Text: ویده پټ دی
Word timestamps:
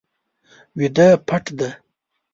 ویده 0.77 1.07
پټ 1.27 1.45
دی 1.57 1.69